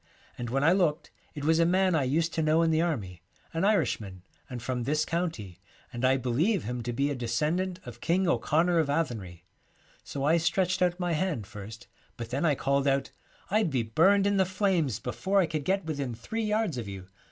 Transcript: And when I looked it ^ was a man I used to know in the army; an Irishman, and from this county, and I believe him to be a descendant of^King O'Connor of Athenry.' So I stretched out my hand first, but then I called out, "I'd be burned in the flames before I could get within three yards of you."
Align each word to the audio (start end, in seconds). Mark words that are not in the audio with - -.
And 0.35 0.49
when 0.49 0.63
I 0.63 0.71
looked 0.71 1.11
it 1.35 1.43
^ 1.43 1.45
was 1.45 1.59
a 1.59 1.63
man 1.67 1.93
I 1.93 2.05
used 2.05 2.33
to 2.33 2.41
know 2.41 2.63
in 2.63 2.71
the 2.71 2.81
army; 2.81 3.21
an 3.53 3.63
Irishman, 3.63 4.23
and 4.49 4.59
from 4.59 4.81
this 4.81 5.05
county, 5.05 5.59
and 5.93 6.03
I 6.03 6.17
believe 6.17 6.63
him 6.63 6.81
to 6.81 6.91
be 6.91 7.11
a 7.11 7.15
descendant 7.15 7.79
of^King 7.83 8.25
O'Connor 8.27 8.79
of 8.79 8.89
Athenry.' 8.89 9.45
So 10.03 10.23
I 10.23 10.37
stretched 10.37 10.81
out 10.81 10.99
my 10.99 11.11
hand 11.13 11.45
first, 11.45 11.85
but 12.17 12.31
then 12.31 12.45
I 12.45 12.55
called 12.55 12.87
out, 12.87 13.11
"I'd 13.51 13.69
be 13.69 13.83
burned 13.83 14.25
in 14.25 14.37
the 14.37 14.43
flames 14.45 14.97
before 14.97 15.39
I 15.39 15.45
could 15.45 15.65
get 15.65 15.85
within 15.85 16.15
three 16.15 16.45
yards 16.45 16.79
of 16.79 16.87
you." 16.87 17.05